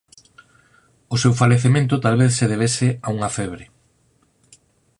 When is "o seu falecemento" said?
1.13-2.01